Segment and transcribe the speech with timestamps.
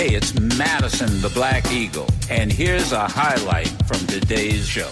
[0.00, 4.88] Hey, it's Madison the Black Eagle, and here's a highlight from today's show.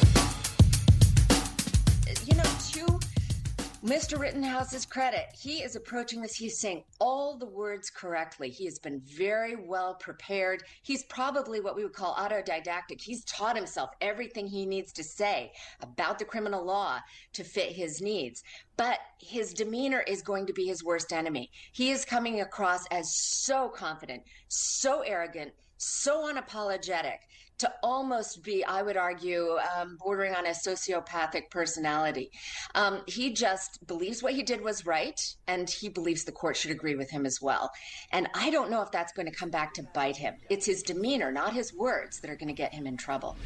[3.88, 4.18] Mr.
[4.18, 6.34] Rittenhouse's credit, he is approaching this.
[6.34, 8.50] He's saying all the words correctly.
[8.50, 10.62] He has been very well prepared.
[10.82, 13.00] He's probably what we would call autodidactic.
[13.00, 16.98] He's taught himself everything he needs to say about the criminal law
[17.32, 18.43] to fit his needs.
[18.77, 21.50] But his demeanor is going to be his worst enemy.
[21.73, 27.21] He is coming across as so confident, so arrogant, so unapologetic
[27.58, 32.30] to almost be, I would argue, um, bordering on a sociopathic personality.
[32.74, 36.70] Um, he just believes what he did was right, and he believes the court should
[36.70, 37.70] agree with him as well.
[38.12, 40.34] And I don't know if that's going to come back to bite him.
[40.48, 43.36] It's his demeanor, not his words, that are going to get him in trouble.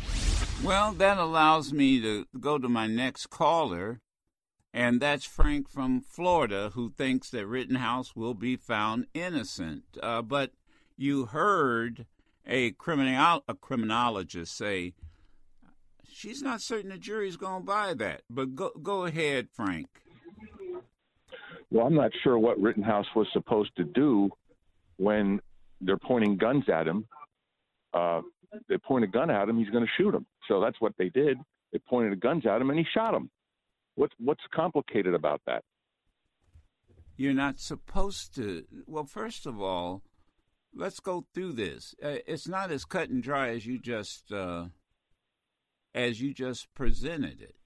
[0.63, 4.01] Well, that allows me to go to my next caller,
[4.75, 9.85] and that's Frank from Florida, who thinks that Rittenhouse will be found innocent.
[10.03, 10.53] Uh, but
[10.97, 12.07] you heard
[12.47, 14.95] a criminal a criminologist say
[16.13, 18.23] she's not certain the jury's going to buy that.
[18.31, 19.89] But go go ahead, Frank.
[21.71, 24.31] Well, I'm not sure what Rittenhouse was supposed to do
[24.99, 25.41] when
[25.81, 27.07] they're pointing guns at him.
[27.95, 28.21] Uh,
[28.69, 30.27] they point a gun at him, he's going to shoot him.
[30.49, 31.39] So that's what they did.
[31.73, 33.31] They pointed guns at him, and he shot him.
[33.95, 35.65] What's what's complicated about that?
[37.17, 38.65] You're not supposed to.
[38.87, 40.03] Well, first of all,
[40.75, 41.95] let's go through this.
[42.03, 44.67] Uh, it's not as cut and dry as you just uh,
[45.95, 47.57] as you just presented it.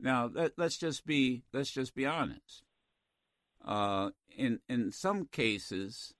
[0.00, 2.62] Now let, us just be let's just be honest.
[3.64, 6.14] Uh, in in some cases,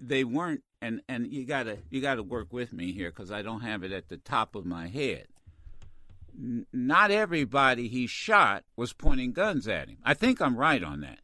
[0.00, 3.60] they weren't, and and you gotta you gotta work with me here because I don't
[3.60, 5.26] have it at the top of my head.
[6.72, 9.98] Not everybody he shot was pointing guns at him.
[10.04, 11.20] I think I'm right on that.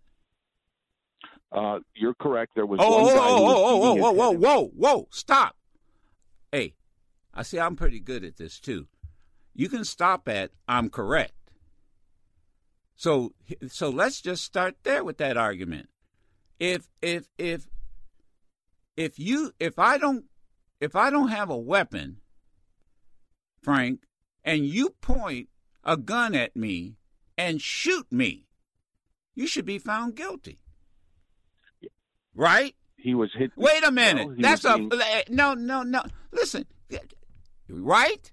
[1.52, 2.52] Uh, you're correct.
[2.54, 3.20] There was oh, one oh, guy.
[3.20, 5.08] Oh, who was oh, oh, beating whoa, his whoa, whoa, whoa, whoa!
[5.10, 5.56] Stop.
[6.50, 6.74] Hey,
[7.34, 7.58] I see.
[7.58, 8.86] I'm pretty good at this too.
[9.54, 11.34] You can stop at I'm correct.
[12.94, 13.34] So,
[13.68, 15.88] so let's just start there with that argument.
[16.58, 17.66] If if if
[18.96, 20.26] if you if I don't
[20.80, 22.18] if I don't have a weapon,
[23.62, 24.00] Frank,
[24.44, 25.48] and you point
[25.84, 26.96] a gun at me
[27.36, 28.46] and shoot me,
[29.34, 30.61] you should be found guilty.
[32.34, 32.74] Right?
[32.96, 33.50] He was hit.
[33.56, 34.28] Wait a minute.
[34.28, 34.90] No, That's a being-
[35.28, 36.02] no, no, no.
[36.30, 36.66] Listen,
[37.68, 38.30] right?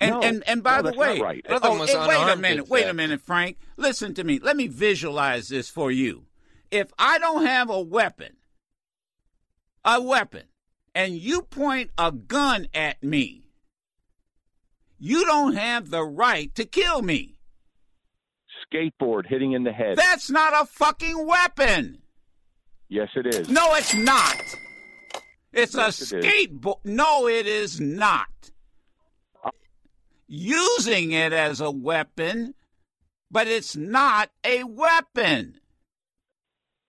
[0.00, 0.20] And No.
[0.22, 1.44] and and by No, the way, right.
[1.48, 3.58] Oh, was eh, wait a minute, in wait a minute, Frank.
[3.76, 4.38] Listen to me.
[4.38, 6.26] Let me visualize this for you.
[6.70, 8.36] If I don't have a weapon,
[9.84, 10.44] a weapon,
[10.94, 13.44] and you point a gun at me,
[14.98, 17.38] you don't have the right to kill me.
[18.72, 19.96] skateboard hitting in the head.
[19.96, 22.02] That's not a fucking weapon.
[22.88, 23.48] Yes, it is.
[23.48, 24.36] No, it's not.
[25.52, 26.78] It's Yes, a it skateboard.
[26.84, 28.28] No, it is not.
[30.26, 32.54] Using it as a weapon,
[33.30, 35.60] but it's not a weapon.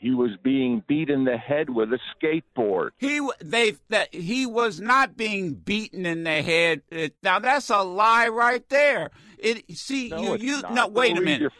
[0.05, 2.91] He was being beat in the head with a skateboard.
[2.97, 6.83] He they that he was not being beaten in the head.
[6.91, 9.09] Uh, now that's a lie right there.
[9.39, 10.73] It see No, you you not.
[10.75, 11.51] no wait a minute.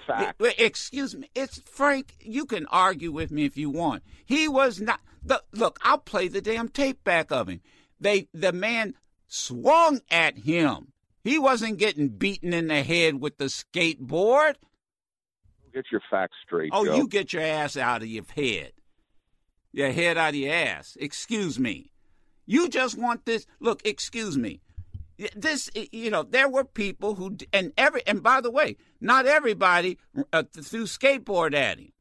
[0.60, 1.28] Excuse me.
[1.34, 2.14] It's Frank.
[2.20, 4.04] You can argue with me if you want.
[4.24, 5.00] He was not.
[5.24, 7.62] The, look, I'll play the damn tape back of him.
[8.00, 8.94] They the man
[9.28, 10.92] swung at him.
[11.24, 14.58] He wasn't getting beaten in the head with the skateboard.
[15.76, 16.72] Get your facts straight.
[16.74, 16.96] Oh, Joe.
[16.96, 18.72] you get your ass out of your head.
[19.74, 20.98] Your head out of your ass.
[21.00, 21.92] Excuse me.
[22.46, 23.46] You just want this.
[23.60, 24.62] Look, excuse me.
[25.36, 29.98] This, you know, there were people who, and every, and by the way, not everybody
[30.32, 31.92] uh, threw skateboard at him.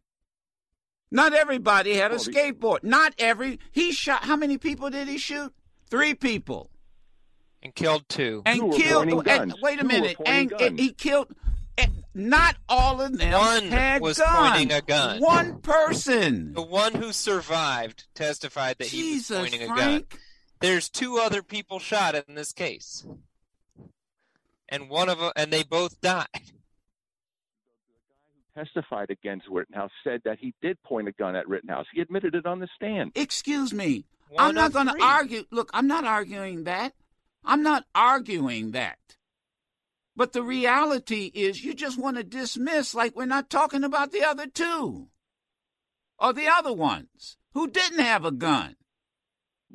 [1.10, 2.84] Not everybody had a skateboard.
[2.84, 3.58] Not every.
[3.72, 4.24] He shot.
[4.24, 5.52] How many people did he shoot?
[5.88, 6.70] Three people
[7.64, 8.42] and killed two.
[8.46, 9.08] and Two killed.
[9.26, 11.34] And, wait a Two minute, and, and he killed.
[11.76, 14.50] And not all of them One had was guns.
[14.50, 15.20] pointing a gun.
[15.20, 16.52] One person.
[16.54, 19.76] The one who survived testified that he was Jesus, pointing a gun.
[19.76, 20.18] Frank.
[20.60, 23.04] There's two other people shot in this case,
[24.68, 26.26] and one of them, and they both died.
[26.32, 28.22] The guy
[28.54, 31.86] who testified against Rittenhouse said that he did point a gun at Rittenhouse.
[31.92, 33.12] He admitted it on the stand.
[33.14, 34.06] Excuse me.
[34.30, 35.44] One I'm not going to argue.
[35.50, 36.94] Look, I'm not arguing that.
[37.44, 38.98] I'm not arguing that.
[40.16, 44.22] But the reality is, you just want to dismiss like we're not talking about the
[44.22, 45.08] other two
[46.18, 48.76] or the other ones who didn't have a gun.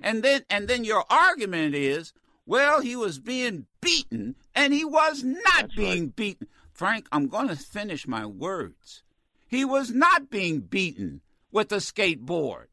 [0.01, 2.13] And then, and then your argument is,
[2.45, 6.15] well, he was being beaten and he was not That's being right.
[6.15, 6.47] beaten.
[6.71, 9.03] Frank, I'm going to finish my words.
[9.47, 11.21] He was not being beaten
[11.51, 12.67] with a skateboard.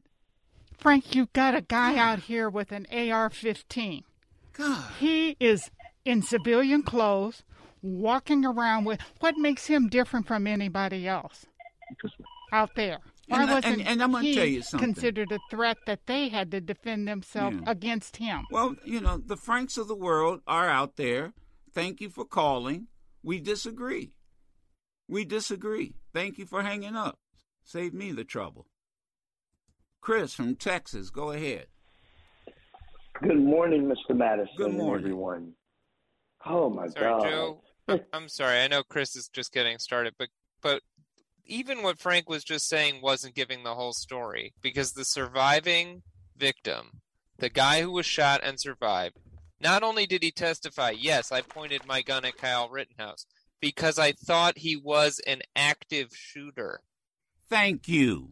[0.77, 4.03] Frank, you've got a guy out here with an AR 15.
[4.53, 4.91] God.
[4.99, 5.69] He is
[6.05, 7.43] in civilian clothes,
[7.81, 11.45] walking around with what makes him different from anybody else
[12.51, 12.99] out there?
[13.27, 14.93] Why And I- wasn't and- and I'm gonna he tell you something.
[14.93, 17.69] considered a threat that they had to defend themselves Yeah.
[17.71, 18.45] against him?
[18.51, 21.33] Well, you know, the Franks of the world are out there.
[21.73, 22.87] Thank you for calling.
[23.21, 24.13] We disagree.
[25.09, 25.95] We disagree.
[26.13, 27.19] Thank you for hanging up.
[27.63, 28.67] Save me the trouble.
[29.99, 31.67] Chris from Texas, go ahead.
[33.21, 34.15] Good morning, Mr.
[34.15, 34.53] Madison.
[34.57, 35.05] Good morning.
[35.05, 35.53] everyone.
[36.45, 37.23] Oh my Sorry, God.
[37.29, 37.61] Joe.
[37.87, 38.59] I- I'm sorry.
[38.59, 40.29] I know Chris is just getting started, but
[40.61, 40.81] but
[41.45, 46.03] even what Frank was just saying wasn't giving the whole story because the surviving
[46.35, 47.01] victim,
[47.37, 49.17] the guy who was shot and survived,
[49.59, 53.25] not only did he testify, yes, I pointed my gun at Kyle Rittenhouse
[53.61, 56.81] because I thought he was an active shooter.
[57.49, 58.31] Thank you.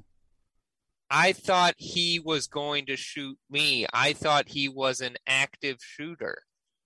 [1.10, 3.86] I thought he was going to shoot me.
[3.94, 6.42] I thought he was an active shooter.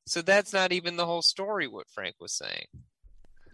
[0.10, 2.66] So that's not even the whole story what Frank was saying.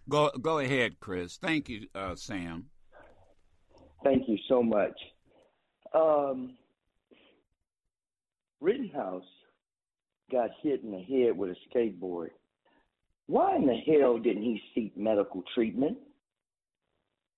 [0.08, 1.38] Go go ahead, Chris.
[1.38, 2.68] Thank you, uh, Sam.
[4.06, 4.98] Thank you so much.
[5.94, 6.54] Um,
[8.62, 9.26] Rittenhouse
[10.32, 12.30] got hit in the head with a skateboard.
[13.28, 15.98] Why in the hell didn't he seek medical treatment?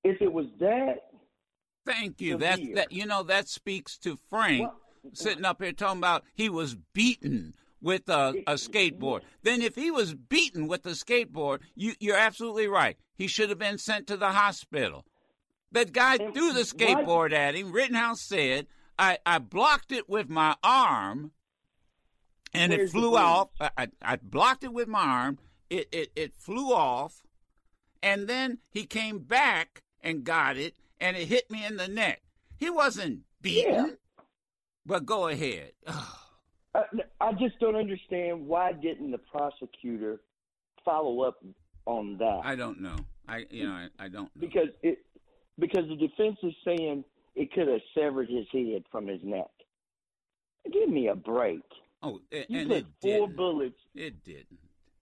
[0.04, 1.08] If it was that,
[1.88, 2.34] Thank you.
[2.34, 2.56] Severe.
[2.56, 4.80] That that you know that speaks to Frank Well-
[5.14, 9.22] sitting up here talking about he was beaten with a, a skateboard.
[9.44, 12.98] Then if he was beaten with a skateboard, you you're absolutely right.
[13.16, 15.06] He should have been sent to the hospital.
[15.72, 17.72] That guy threw the skateboard at him.
[17.72, 21.32] Rittenhouse said, I, I blocked it with my arm
[22.54, 23.50] and it Where's the flew off.
[23.60, 25.40] I, I, blocked it with my arm.
[25.70, 27.22] It, it, it flew off.
[28.02, 32.22] And then he came back and got it and it hit me in the neck.
[32.56, 33.74] He wasn't beaten.
[33.74, 33.92] Yeah.
[34.86, 35.74] But go ahead.
[36.74, 36.84] I,
[37.20, 40.22] I just don't understand why didn't the prosecutor
[40.86, 41.44] follow up
[41.86, 42.42] on that?
[42.44, 42.96] I don't know.
[43.28, 44.40] I you know I, I don't know.
[44.40, 45.00] because it
[45.60, 47.04] because the defense is saying
[47.36, 49.50] it could have severed his head from his neck.
[50.72, 51.62] Give me a break.
[52.04, 53.36] oh, You and put it four didn't.
[53.38, 54.60] bullets It didn't.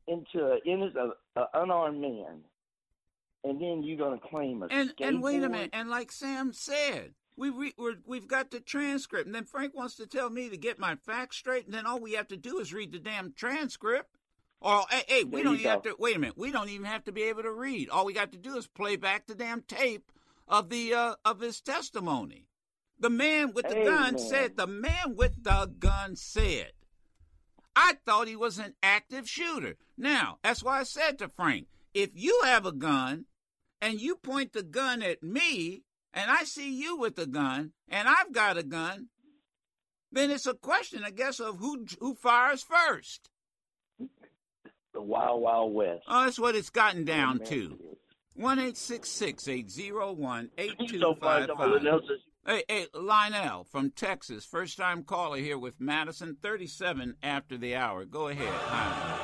[0.07, 2.41] into a, in a, a unarmed man,
[3.43, 5.71] and then you're gonna claim a And and wait a minute.
[5.73, 9.25] And like Sam said, we re, we're, we've got the transcript.
[9.25, 11.65] And then Frank wants to tell me to get my facts straight.
[11.65, 14.15] And then all we have to do is read the damn transcript.
[14.61, 15.95] Or hey, hey we There don't even have to.
[15.99, 16.37] Wait a minute.
[16.37, 17.89] We don't even have to be able to read.
[17.89, 20.11] All we got to do is play back the damn tape
[20.47, 22.47] of the uh, of his testimony.
[22.99, 24.17] The man with the gun Amen.
[24.17, 24.57] said.
[24.57, 26.71] The man with the gun said.
[27.75, 29.75] I thought he was an active shooter.
[29.97, 33.25] Now, that's why I said to Frank, if you have a gun
[33.81, 35.83] and you point the gun at me
[36.15, 39.09] and I see you with a gun and I've got a gun,
[40.11, 43.29] then it's a question, I guess, of who who fires first.
[44.93, 46.03] the Wild Wild West.
[46.07, 47.77] Oh, that's what it's gotten down Amen to.
[47.91, 47.97] it.
[48.35, 51.87] One eight six six eight zero one eight You two so far, five someone five.
[51.87, 57.57] else is- Hey, hey, Lionel from Texas, first time caller here with Madison, 37 after
[57.57, 58.05] the hour.
[58.05, 58.53] Go ahead.
[58.53, 59.17] Hi.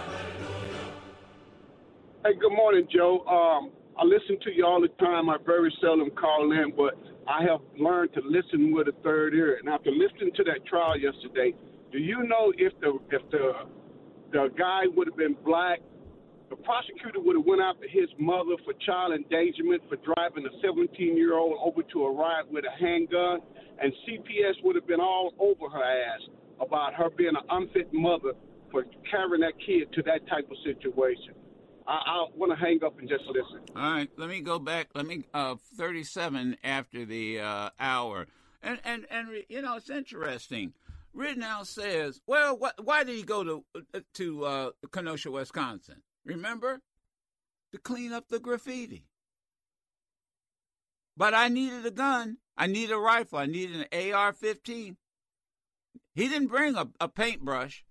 [2.26, 3.20] Hey, good morning, Joe.
[3.28, 3.70] Um,
[4.02, 5.30] I listen to you all the time.
[5.30, 6.98] I very seldom call in, but
[7.30, 9.58] I have learned to listen with a third ear.
[9.62, 11.54] And after listening to that trial yesterday,
[11.92, 13.52] do you know if the if the
[14.32, 15.82] the guy would have been black,
[16.50, 21.16] the prosecutor would have went after his mother for child endangerment for driving a 17
[21.16, 23.38] year old over to a riot with a handgun,
[23.80, 26.22] and CPS would have been all over her ass
[26.60, 28.34] about her being an unfit mother
[28.72, 31.36] for carrying that kid to that type of situation.
[31.92, 33.60] I, I want to hang up and just listen.
[33.76, 34.88] All right, let me go back.
[34.96, 38.28] Let me uh 37 after the uh, hour.
[38.64, 40.74] And and and you know, it's interesting.
[41.14, 46.02] Rittenhouse says, "Well, what, why did he go to uh, to uh, Kenosha, Wisconsin?
[46.24, 46.80] Remember,
[47.74, 49.08] to clean up the graffiti.
[51.18, 52.38] But I needed a gun.
[52.56, 53.40] I needed a rifle.
[53.40, 54.96] I needed an AR-15.
[56.14, 57.84] He didn't bring a, a paintbrush,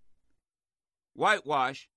[1.12, 1.88] whitewash.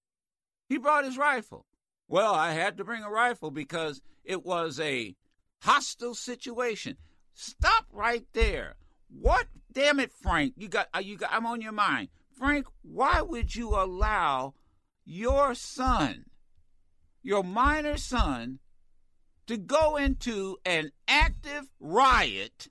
[0.68, 1.66] He brought his rifle.
[2.08, 5.16] Well, I had to bring a rifle because it was a
[5.62, 6.98] hostile situation.
[7.34, 8.76] Stop right there.
[9.10, 9.48] What?
[9.72, 10.54] Damn it, Frank!
[10.56, 11.32] You got uh, you got.
[11.34, 12.68] I'm on your mind, Frank.
[12.84, 14.54] Why would you allow
[15.04, 16.26] your son,
[17.24, 18.60] your minor son,
[19.48, 22.68] to go into an active riot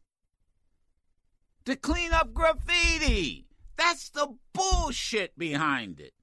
[1.64, 3.46] to clean up graffiti?
[3.76, 6.14] That's the bullshit behind it.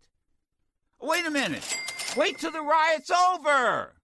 [1.01, 1.78] Wait a minute.
[2.16, 3.96] Wait till the riot's over.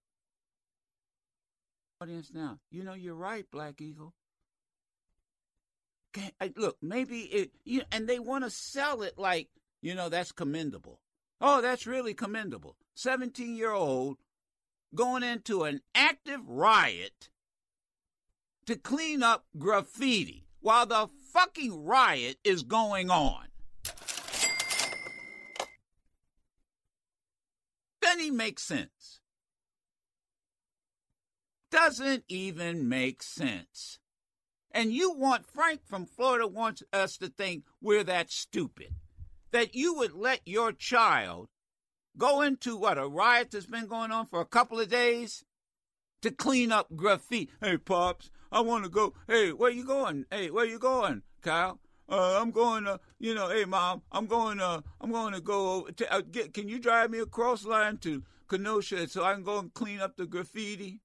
[2.00, 4.14] Audience now, you know you're right, Black Eagle.
[6.16, 9.48] Okay, look, maybe it, you and they want to sell it like,
[9.82, 11.00] you know, that's commendable.
[11.40, 12.76] Oh, that's really commendable.
[12.94, 14.18] 17 year old
[14.94, 17.28] going into an active riot
[18.66, 23.46] to clean up graffiti while the fucking riot is going on.
[28.12, 29.20] Even make sense.
[31.70, 33.98] Doesn't even make sense.
[34.70, 38.94] And you want Frank from Florida wants us to think we're that stupid.
[39.52, 41.48] That you would let your child
[42.16, 45.44] go into what a riot that's been going on for a couple of days
[46.22, 47.50] to clean up graffiti.
[47.60, 49.14] Hey, pops, I want to go.
[49.28, 50.26] Hey, where you going?
[50.30, 51.80] Hey, where you going, Kyle?
[52.08, 55.88] Uh, I'm going to, you know, hey, mom, I'm going to, I'm going to go.
[55.96, 59.58] To, uh, get, can you drive me across line to Kenosha so I can go
[59.58, 61.00] and clean up the graffiti?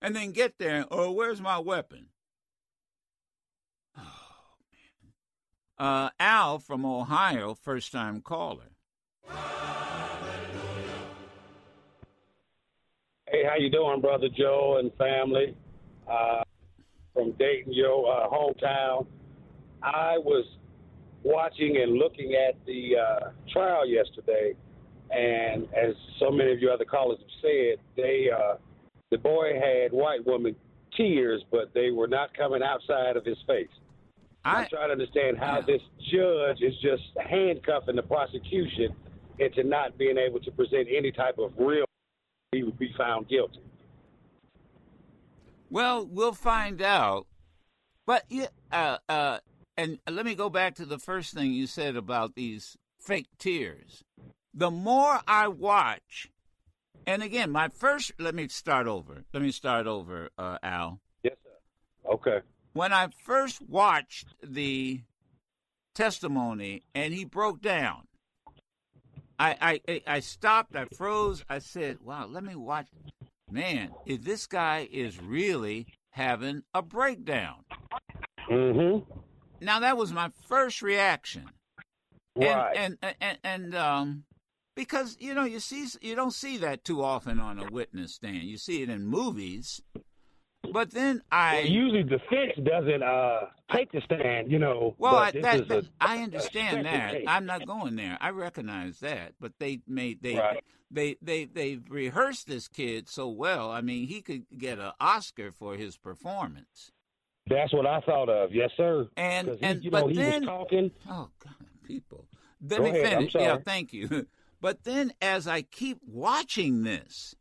[0.00, 0.84] And then get there.
[0.90, 2.08] Oh, where's my weapon?
[3.96, 4.02] Oh
[5.78, 5.88] man.
[5.88, 8.70] Uh, Al from Ohio, first time caller.
[13.26, 15.56] Hey, how you doing, brother Joe and family?
[16.06, 16.42] Uh,
[17.14, 19.06] from Dayton, your uh, hometown.
[19.82, 20.44] I was
[21.22, 24.54] watching and looking at the uh, trial yesterday,
[25.10, 28.56] and as so many of you other callers have said, they uh,
[29.10, 30.54] the boy had white woman
[30.96, 33.68] tears, but they were not coming outside of his face.
[34.44, 38.94] I, am trying to understand how this judge is just handcuffing the prosecution
[39.38, 41.84] into not being able to present any type of real,
[42.52, 43.60] he would be found guilty.
[45.70, 47.26] Well, we'll find out.
[48.06, 48.24] But
[48.72, 49.38] uh, uh,
[49.76, 54.02] and let me go back to the first thing you said about these fake tears.
[54.54, 56.30] The more I watch,
[57.06, 58.12] and again, my first.
[58.18, 59.24] Let me start over.
[59.32, 61.00] Let me start over, uh, Al.
[61.22, 62.12] Yes, sir.
[62.12, 62.40] Okay.
[62.72, 65.02] When I first watched the
[65.94, 68.08] testimony and he broke down,
[69.38, 70.74] I, I I stopped.
[70.76, 71.44] I froze.
[71.48, 72.88] I said, "Wow, let me watch."
[73.50, 77.64] Man, if this guy is really having a breakdown.
[78.50, 79.10] Mm-hmm.
[79.60, 81.50] Now that was my first reaction.
[82.36, 82.76] Right.
[82.76, 84.24] And and and, and um,
[84.76, 88.44] because you know you see you don't see that too often on a witness stand.
[88.44, 89.82] You see it in movies,
[90.72, 93.40] but then I well, usually defense doesn't uh,
[93.74, 94.94] take the stand, you know.
[94.98, 97.12] Well, I, that, that, a, I understand that.
[97.12, 97.24] Case.
[97.26, 98.18] I'm not going there.
[98.20, 100.62] I recognize that, but they made they right.
[100.90, 103.70] They they they rehearsed this kid so well.
[103.70, 106.90] I mean, he could get an Oscar for his performance.
[107.48, 108.52] That's what I thought of.
[108.52, 109.08] Yes, sir.
[109.16, 110.90] And he, and you but know, he then talking.
[111.08, 111.54] Oh God,
[111.84, 112.26] people.
[112.60, 113.08] Let Go me ahead.
[113.08, 113.34] finish.
[113.36, 114.26] I'm Yeah, thank you.
[114.60, 117.36] But then as I keep watching this,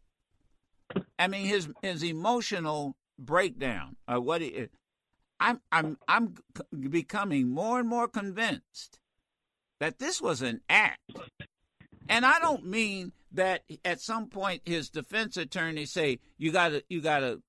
[1.18, 3.96] I mean his his emotional breakdown.
[4.08, 4.68] Uh, what he,
[5.39, 6.36] I'm I'm I'm
[6.80, 9.00] becoming more and more convinced
[9.80, 11.00] that this was an act,
[12.08, 16.84] and I don't mean that at some point his defense attorney say you got to
[16.89, 17.41] you got to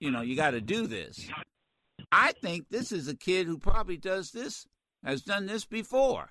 [0.00, 1.28] you know you got to do this.
[2.12, 4.66] I think this is a kid who probably does this
[5.04, 6.28] has done this before.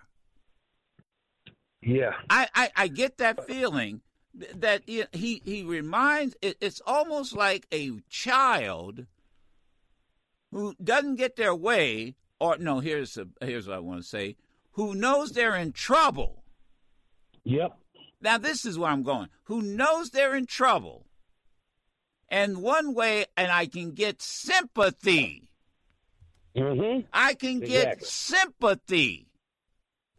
[1.82, 2.14] Yeah.
[2.30, 4.02] I, I, I get that feeling
[4.56, 9.06] that he he, reminds it's almost like a child
[10.52, 14.36] who doesn't get their way or no here's a, here's what I want to say
[14.72, 16.44] who knows they're in trouble.
[17.46, 17.78] Yep.
[18.26, 19.30] Now this is where I'm going.
[19.44, 21.06] Who knows they're in trouble.
[22.28, 25.52] And one way and I can get sympathy.
[26.58, 27.06] Mm-hmm.
[27.14, 29.28] I can get sympathy.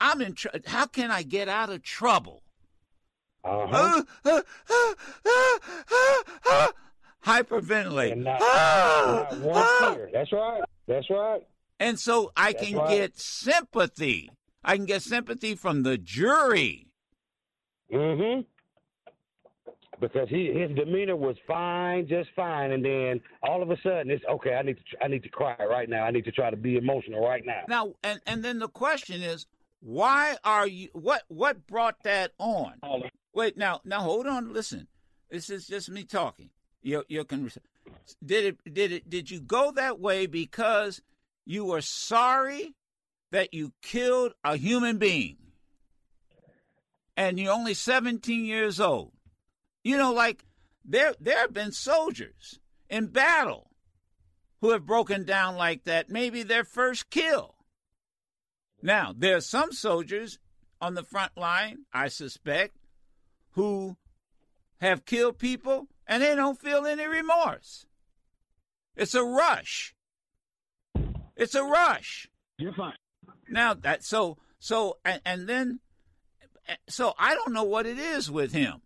[0.01, 2.45] I'm in tr- how can I get out of trouble?
[3.43, 4.05] Uh-huh.
[4.25, 5.59] Uh, uh, uh,
[5.91, 6.69] uh, uh,
[7.25, 8.13] hyperventilate.
[8.13, 9.95] And not, Ah, not one ah.
[9.97, 10.11] tear.
[10.13, 10.63] That's right.
[10.87, 11.43] That's right.
[11.81, 12.89] And so I That's can right.
[12.89, 14.31] get sympathy.
[14.63, 16.86] I can get sympathy from the jury.
[17.93, 18.40] Mm-hmm.
[19.99, 24.25] Because he his demeanor was fine, just fine, and then all of a sudden it's
[24.31, 24.55] okay.
[24.55, 26.05] I need to I need to cry right now.
[26.05, 27.62] I need to try to be emotional right now.
[27.66, 29.47] Now, and and then the question is,
[29.81, 30.88] why are you?
[30.93, 32.75] What what brought that on?
[33.33, 34.52] Wait, now now hold on.
[34.52, 34.87] Listen,
[35.31, 36.50] this is just me talking.
[36.83, 37.62] Your your conversation.
[38.25, 41.00] Did it did it did you go that way because
[41.47, 42.75] you were sorry
[43.33, 45.37] that you killed a human being,
[47.17, 49.13] and you're only 17 years old?
[49.83, 50.45] You know, like
[50.85, 52.59] there there have been soldiers
[52.89, 53.71] in battle
[54.61, 56.11] who have broken down like that.
[56.11, 57.55] Maybe their first kill.
[58.83, 60.39] Now, there are some soldiers
[60.81, 62.77] on the front line, I suspect,
[63.53, 63.97] who
[64.81, 67.87] have killed people and they don't feel any remorse.
[68.97, 69.95] It's a rush.
[71.37, 72.29] It's a rush.
[72.59, 72.95] You're fine.
[73.49, 75.81] Now that so so and, and then
[76.89, 78.83] so I don't know what it is with him,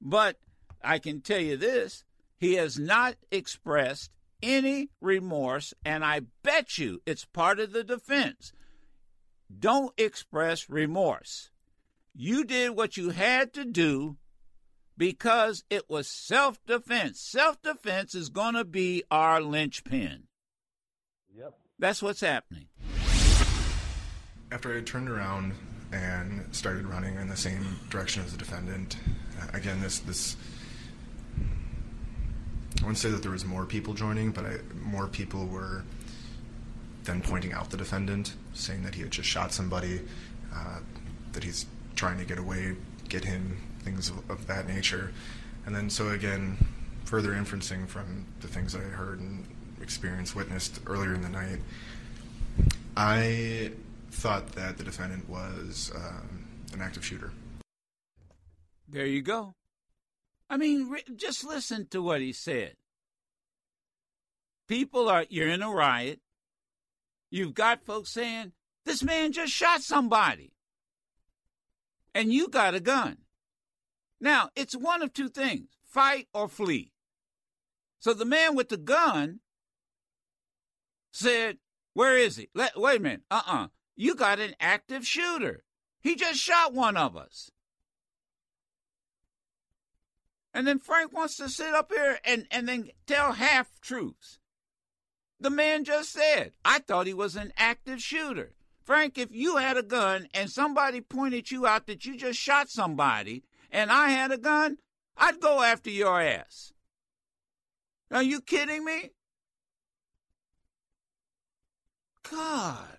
[0.00, 0.36] but
[0.82, 2.04] I can tell you this:
[2.38, 4.10] he has not expressed
[4.42, 8.52] any remorse, and I bet you it's part of the defense.
[9.58, 11.50] Don't express remorse.
[12.14, 14.16] You did what you had to do
[14.96, 17.20] because it was self defense.
[17.20, 20.24] Self defense is going to be our linchpin.
[21.36, 21.54] Yep.
[21.78, 22.66] That's what's happening.
[24.50, 25.52] After I turned around
[25.92, 28.96] and started running in the same direction as the defendant,
[29.40, 30.36] uh, again, this this
[32.78, 35.84] I wouldn't say that there was more people joining, but I, more people were
[37.04, 40.02] then pointing out the defendant, saying that he had just shot somebody,
[40.54, 40.80] uh,
[41.32, 42.76] that he's trying to get away,
[43.08, 45.12] get him, things of, of that nature.
[45.64, 46.58] And then, so again,
[47.04, 49.46] further inferencing from the things I heard and
[49.80, 51.60] experienced, witnessed earlier in the night,
[52.96, 53.72] I
[54.16, 57.32] thought that the defendant was um, an active shooter.
[58.88, 59.54] There you go.
[60.48, 62.74] I mean, just listen to what he said.
[64.68, 66.20] People are, you're in a riot.
[67.30, 68.52] You've got folks saying,
[68.84, 70.52] this man just shot somebody.
[72.14, 73.18] And you got a gun.
[74.20, 76.92] Now, it's one of two things fight or flee.
[77.98, 79.40] So the man with the gun
[81.12, 81.58] said,
[81.92, 82.48] Where is he?
[82.54, 83.22] Let, wait a minute.
[83.30, 83.64] Uh uh-uh.
[83.64, 83.66] uh.
[83.96, 85.64] You got an active shooter.
[86.00, 87.50] He just shot one of us.
[90.52, 94.38] And then Frank wants to sit up here and, and then tell half truths.
[95.40, 98.54] The man just said, I thought he was an active shooter.
[98.82, 102.70] Frank, if you had a gun and somebody pointed you out that you just shot
[102.70, 104.78] somebody and I had a gun,
[105.16, 106.72] I'd go after your ass.
[108.10, 109.10] Are you kidding me?
[112.30, 112.98] God.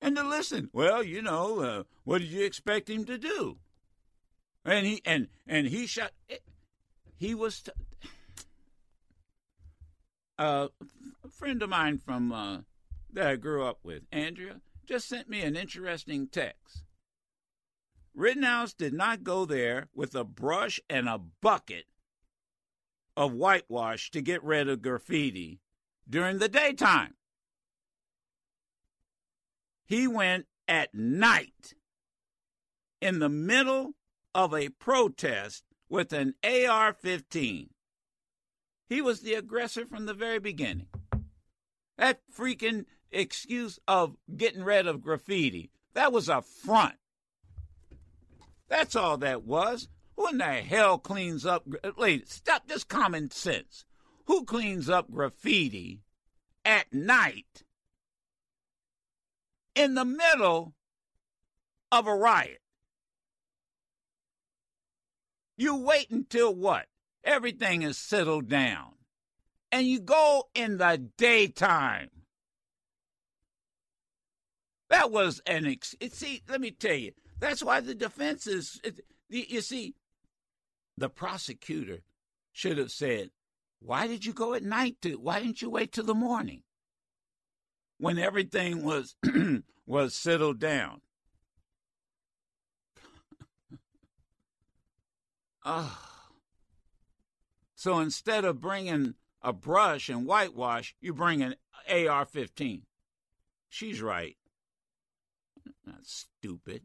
[0.00, 3.58] And to listen, well, you know, uh, what did you expect him to do?
[4.68, 6.12] and he and and he shot.
[7.16, 7.64] He was
[10.38, 10.68] uh,
[11.24, 12.58] a friend of mine from uh,
[13.12, 16.84] that I grew up with, Andrea, just sent me an interesting text.
[18.14, 21.86] Rittenhouse did not go there with a brush and a bucket
[23.16, 25.60] of whitewash to get rid of graffiti
[26.08, 27.14] during the daytime.
[29.88, 31.72] He went at night
[33.00, 33.94] in the middle
[34.34, 37.70] of a protest with an AR 15.
[38.86, 40.88] He was the aggressor from the very beginning.
[41.96, 46.96] That freaking excuse of getting rid of graffiti, that was a front.
[48.68, 49.88] That's all that was.
[50.16, 51.64] Who in the hell cleans up?
[51.82, 53.86] Uh, Ladies, stop, just common sense.
[54.26, 56.02] Who cleans up graffiti
[56.62, 57.64] at night
[59.78, 60.74] in the middle
[61.92, 62.60] of a riot?
[65.56, 66.86] You wait until what?
[67.24, 68.92] Everything is settled down.
[69.70, 72.08] And you go in the daytime.
[74.88, 75.94] That was an ex.
[76.10, 77.12] See, let me tell you.
[77.38, 78.80] That's why the defense is.
[79.28, 79.94] You see,
[80.96, 81.98] the prosecutor
[82.52, 83.30] should have said,
[83.80, 84.96] "Why did you go at night?
[85.02, 86.62] To why didn't you wait till the morning
[87.98, 89.16] when everything was
[89.86, 91.00] was settled down?"
[95.64, 96.04] Oh.
[97.78, 101.54] So instead of bringing a brush and whitewash, you bring an
[101.88, 102.82] AR 15.
[103.68, 104.36] She's right.
[105.86, 106.82] Not stupid.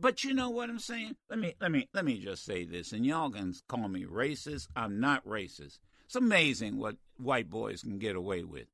[0.00, 1.14] But you know what I'm saying?
[1.30, 4.66] Let me let me let me just say this, and y'all can call me racist.
[4.74, 5.78] I'm not racist.
[6.06, 8.66] It's amazing what white boys can get away with.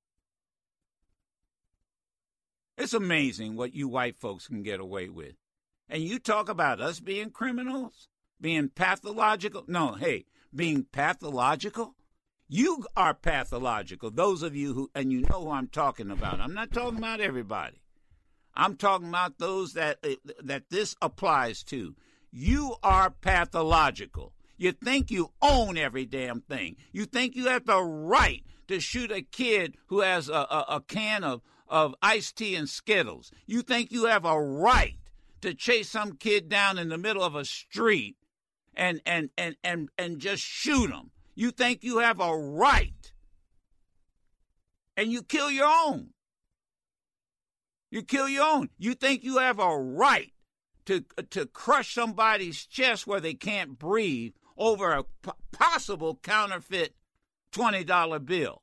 [2.82, 5.34] It's amazing what you white folks can get away with.
[5.88, 8.08] And you talk about us being criminals,
[8.40, 9.62] being pathological.
[9.68, 11.94] No, hey, being pathological?
[12.48, 14.10] You are pathological.
[14.10, 16.40] Those of you who, and you know who I'm talking about.
[16.40, 17.80] I'm not talking about everybody.
[18.52, 21.94] I'm talking about those that uh, that this applies to.
[22.32, 24.32] You are pathological.
[24.56, 26.78] You think you own every damn thing.
[26.90, 30.80] You think you have the right to shoot a kid who has a, a, a
[30.80, 33.32] can of, of iced tea and Skittles.
[33.46, 34.98] You think you have a right
[35.40, 38.16] to chase some kid down in the middle of a street
[38.74, 41.10] and and and and, and just shoot him.
[41.34, 43.12] You think you have a right.
[44.98, 46.10] And you kill your own.
[47.90, 48.68] You kill your own.
[48.78, 50.32] You think you have a right
[50.84, 56.94] to to crush somebody's chest where they can't breathe over a p- possible counterfeit
[57.52, 58.62] $20 bill.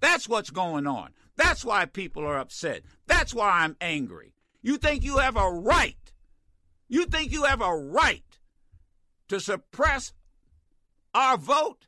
[0.00, 1.10] That's what's going on.
[1.38, 2.82] That's why people are upset.
[3.06, 4.34] That's why I'm angry.
[4.60, 5.94] You think you have a right?
[6.88, 8.38] You think you have a right
[9.28, 10.12] to suppress
[11.14, 11.86] our vote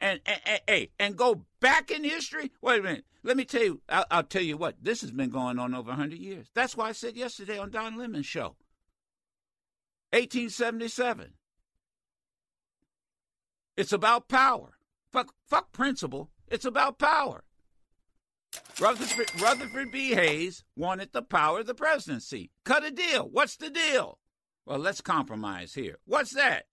[0.00, 2.50] and and, and, and go back in history?
[2.60, 3.04] Wait a minute.
[3.22, 3.80] Let me tell you.
[3.88, 4.74] I'll, I'll, tell you what.
[4.82, 6.48] This has been going on over 100 years.
[6.52, 8.56] That's why I said yesterday on Don Lemon's show.
[10.10, 11.32] 1877.
[13.76, 14.78] It's about power.
[15.12, 16.30] Fuck, fuck principle.
[16.48, 17.44] It's about power.
[18.80, 20.14] Rutherford, Rutherford B.
[20.14, 22.50] Hayes wanted the power of the presidency.
[22.64, 23.28] Cut a deal.
[23.30, 24.18] What's the deal?
[24.66, 25.98] Well, let's compromise here.
[26.06, 26.64] What's that?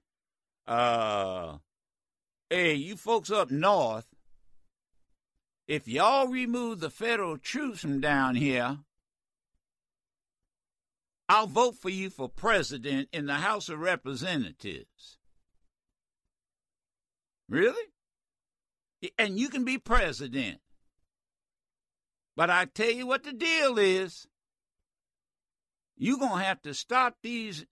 [0.68, 1.58] Uh,
[2.50, 4.08] hey, you folks up north,
[5.68, 8.80] if y'all remove the federal troops from down here,
[11.30, 15.18] I'll vote for you for president in the House of Representatives.
[17.48, 17.84] Really?
[19.18, 20.60] And you can be president.
[22.36, 24.28] But I tell you what the deal is.
[25.98, 27.66] You're going to have to stop these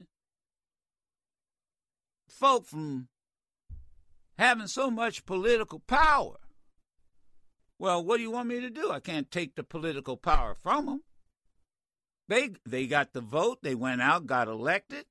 [2.28, 3.08] folk from
[4.38, 6.38] having so much political power.
[7.80, 8.92] Well, what do you want me to do?
[8.92, 11.04] I can't take the political power from them.
[12.28, 13.60] They they got the vote.
[13.64, 15.06] They went out, got elected,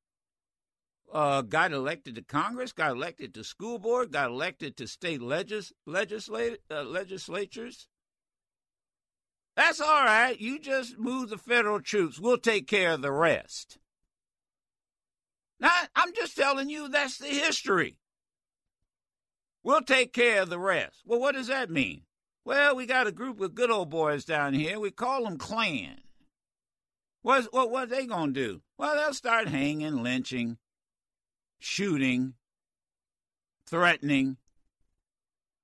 [1.13, 5.73] uh, got elected to Congress, got elected to school board, got elected to state legis-
[5.87, 7.89] legislate- uh, legislatures.
[9.59, 10.41] That's all right.
[10.41, 12.21] You just move the federal troops.
[12.21, 13.77] We'll take care of the rest.
[15.59, 17.99] Now, I'm just telling you that's the history.
[19.65, 21.03] We'll take care of the rest.
[21.05, 22.03] Well, what does that mean?
[22.45, 24.79] Well, we got a group of good old boys down here.
[24.79, 26.03] We call them Klan.
[27.23, 28.63] What's, what what they gonna do?
[28.79, 30.59] Well, they'll start hanging, lynching,
[31.59, 32.35] shooting,
[33.67, 34.37] threatening,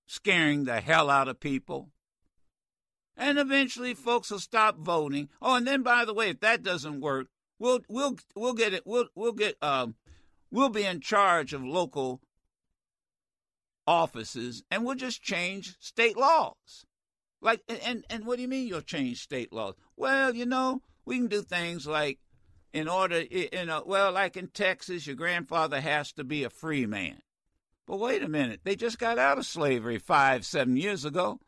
[0.09, 1.93] scaring the hell out of people
[3.16, 5.29] and eventually folks will stop voting.
[5.40, 8.83] Oh, and then by the way, if that doesn't work, we'll we'll we'll get it.
[8.87, 9.94] We'll we'll get um
[10.50, 12.20] we'll be in charge of local
[13.87, 16.87] offices, and we'll just change state laws.
[17.40, 19.74] Like and and what do you mean you'll change state laws?
[19.96, 22.18] Well, you know we can do things like
[22.72, 26.87] in order you know well like in Texas, your grandfather has to be a free
[26.87, 27.20] man.
[27.87, 31.38] But wait a minute, they just got out of slavery five seven years ago.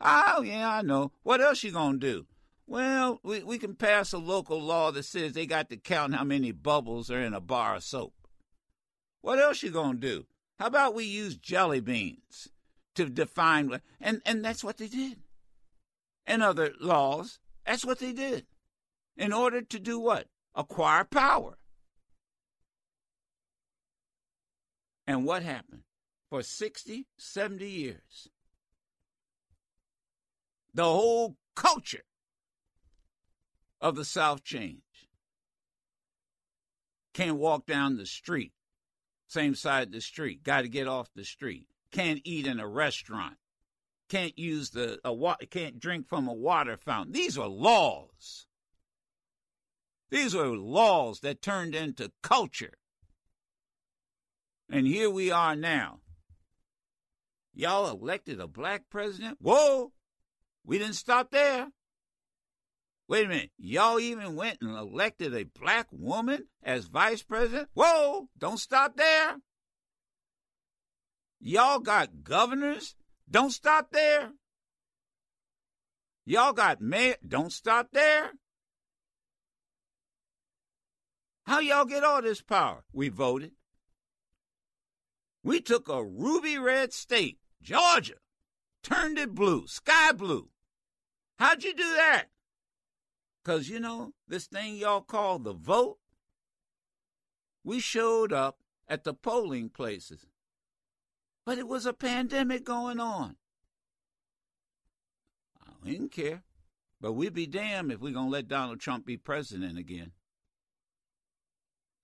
[0.00, 1.12] Oh, yeah, I know.
[1.22, 2.26] What else you gonna do?
[2.66, 6.24] Well, we, we can pass a local law that says they got to count how
[6.24, 8.14] many bubbles are in a bar of soap.
[9.20, 10.26] What else you gonna do?
[10.58, 12.48] How about we use jelly beans
[12.96, 15.18] to define what and, and that's what they did.
[16.26, 18.46] And other laws, that's what they did.
[19.16, 20.26] In order to do what?
[20.54, 21.58] Acquire power.
[25.06, 25.82] And what happened?
[26.28, 28.28] For 60, 70 years,
[30.76, 32.04] the whole culture
[33.80, 34.82] of the South changed.
[37.14, 38.52] Can't walk down the street,
[39.26, 40.42] same side of the street.
[40.42, 41.66] Got to get off the street.
[41.90, 43.36] Can't eat in a restaurant.
[44.10, 47.12] Can't use the a wa- can't drink from a water fountain.
[47.12, 48.46] These are laws.
[50.10, 52.74] These are laws that turned into culture.
[54.70, 56.00] And here we are now.
[57.54, 59.38] Y'all elected a black president?
[59.40, 59.92] Whoa!
[60.66, 61.68] We didn't stop there.
[63.08, 63.52] Wait a minute.
[63.56, 67.68] Y'all even went and elected a black woman as vice president?
[67.74, 69.36] Whoa, don't stop there.
[71.38, 72.96] Y'all got governors?
[73.30, 74.32] Don't stop there.
[76.24, 77.14] Y'all got mayor?
[77.26, 78.32] Don't stop there.
[81.46, 82.82] How y'all get all this power?
[82.92, 83.52] We voted.
[85.44, 88.16] We took a ruby red state, Georgia,
[88.82, 90.48] turned it blue, sky blue.
[91.38, 92.26] How'd you do that?
[93.44, 95.98] Because, you know, this thing y'all call the vote,
[97.62, 100.26] we showed up at the polling places.
[101.44, 103.36] But it was a pandemic going on.
[105.60, 106.42] I didn't care.
[107.00, 110.12] But we'd be damned if we're going to let Donald Trump be president again.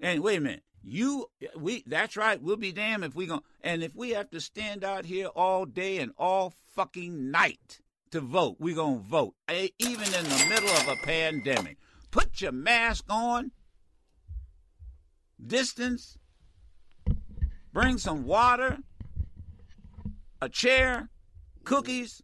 [0.01, 0.65] And wait a minute.
[0.85, 4.31] You we that's right, we'll be damned if we going to, and if we have
[4.31, 7.81] to stand out here all day and all fucking night
[8.13, 11.79] to vote, we're going to vote, even in the middle of a pandemic.
[12.11, 13.51] Put your mask on,
[15.45, 16.17] distance,
[17.73, 18.79] bring some water,
[20.41, 21.09] a chair,
[21.65, 22.23] cookies.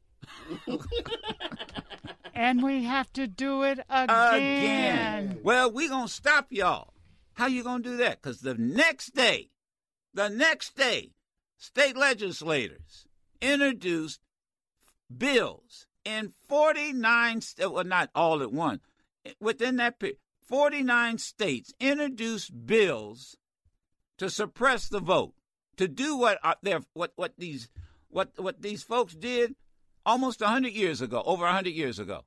[2.35, 4.35] and we have to do it again.
[4.35, 5.39] Again.
[5.43, 6.93] Well, we're going to stop y'all.
[7.33, 8.21] How you going to do that?
[8.21, 9.51] Because the next day,
[10.13, 11.13] the next day,
[11.57, 13.07] state legislators
[13.41, 14.21] introduced
[15.15, 18.83] bills in 49 states, well, not all at once
[19.41, 23.37] within that period 49 states introduced bills
[24.17, 25.35] to suppress the vote
[25.77, 26.55] to do what uh,
[26.93, 27.69] what what these
[28.09, 29.55] what what these folks did
[30.07, 32.25] almost 100 years ago over 100 years ago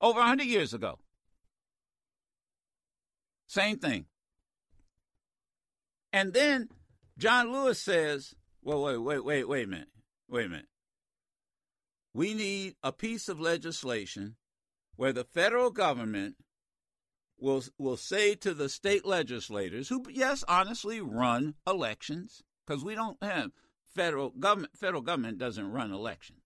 [0.00, 0.98] over 100 years ago.
[3.46, 4.06] Same thing.
[6.12, 6.68] And then
[7.18, 9.88] John Lewis says well wait wait wait wait a minute
[10.28, 10.68] wait a minute
[12.16, 14.36] we need a piece of legislation
[14.96, 16.36] where the federal government
[17.38, 23.22] will will say to the state legislators who yes honestly run elections because we don't
[23.22, 23.50] have
[23.94, 26.40] federal government federal government doesn't run elections.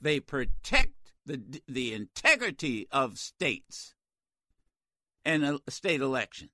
[0.00, 3.94] They protect the the integrity of states
[5.24, 6.50] and uh, state elections.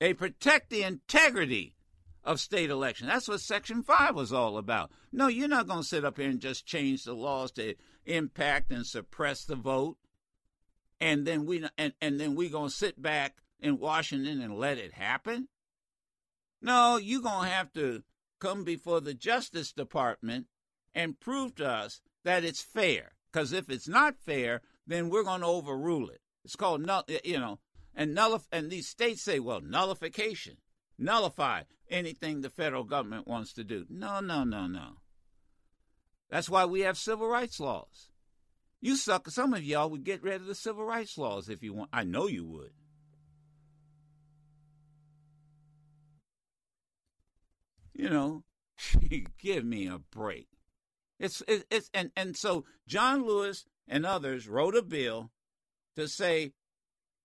[0.00, 1.76] They protect the integrity
[2.24, 3.06] of state election.
[3.06, 4.90] That's what Section 5 was all about.
[5.12, 7.74] No, you're not going to sit up here and just change the laws to
[8.06, 9.96] impact and suppress the vote.
[11.00, 14.78] And then we and, and then we going to sit back in Washington and let
[14.78, 15.48] it happen?
[16.60, 18.02] No, you're going to have to
[18.38, 20.46] come before the Justice Department
[20.94, 23.12] and prove to us that it's fair.
[23.32, 26.20] Because if it's not fair, then we're going to overrule it.
[26.44, 26.88] It's called,
[27.24, 27.58] you know,
[27.94, 30.58] and nullif- and these states say, well, nullification
[30.98, 33.86] nullify anything the federal government wants to do.
[33.88, 34.98] No, no, no, no.
[36.30, 38.10] That's why we have civil rights laws.
[38.80, 39.28] You suck.
[39.30, 41.90] Some of y'all would get rid of the civil rights laws if you want.
[41.92, 42.72] I know you would.
[47.94, 48.42] You know,
[49.38, 50.48] give me a break.
[51.18, 55.30] It's it, it's and and so John Lewis and others wrote a bill
[55.96, 56.52] to say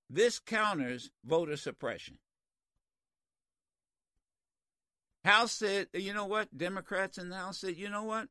[0.09, 2.19] this counters voter suppression.
[5.29, 6.57] House said, you know what?
[6.57, 8.29] Democrats in the House said, you know what?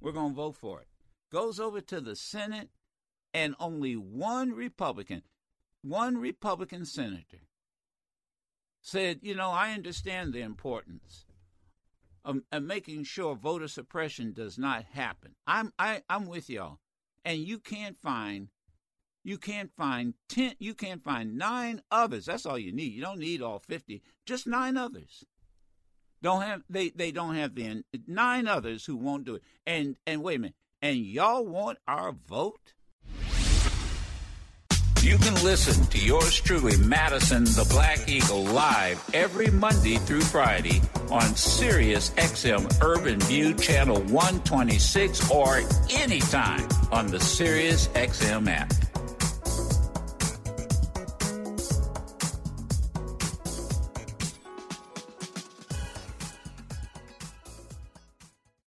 [0.00, 0.88] We're going to vote for it.
[1.32, 2.68] Goes over to the Senate,
[3.32, 5.22] and only one Republican,
[5.82, 7.40] one Republican senator
[8.80, 11.24] said, you know, I understand the importance
[12.24, 15.34] of, of making sure voter suppression does not happen.
[15.46, 16.78] I'm I, I'm with y'all,
[17.24, 18.48] and you can't find
[19.24, 23.18] you can't find 10 you can't find 9 others that's all you need you don't
[23.18, 25.24] need all 50 just 9 others
[26.22, 29.42] don't have they they don't have the nine others who won't do it.
[29.66, 30.56] And and wait a minute.
[30.80, 32.74] And y'all want our vote?
[35.02, 40.82] You can listen to yours truly, Madison the Black Eagle, live every Monday through Friday
[41.10, 48.72] on Sirius XM Urban View Channel 126 or anytime on the Sirius XM app.